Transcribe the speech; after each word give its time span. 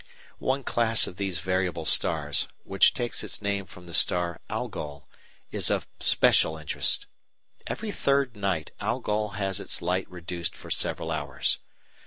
One 0.39 0.63
class 0.63 1.05
of 1.05 1.17
these 1.17 1.41
variable 1.41 1.85
stars, 1.85 2.47
which 2.63 2.95
takes 2.95 3.23
its 3.23 3.39
name 3.39 3.67
from 3.67 3.85
the 3.85 3.93
star 3.93 4.39
Algol, 4.49 5.07
is 5.51 5.69
of 5.69 5.85
special 5.99 6.57
interest. 6.57 7.05
Every 7.67 7.91
third 7.91 8.35
night 8.35 8.71
Algol 8.81 9.35
has 9.37 9.59
its 9.59 9.79
light 9.79 10.09
reduced 10.09 10.55
for 10.55 10.71
several 10.71 11.11
hours. 11.11 11.59